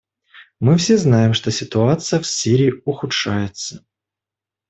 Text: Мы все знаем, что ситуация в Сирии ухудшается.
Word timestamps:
Мы 0.59 0.77
все 0.79 0.97
знаем, 0.97 1.35
что 1.35 1.51
ситуация 1.51 2.19
в 2.19 2.25
Сирии 2.25 2.73
ухудшается. 2.85 3.85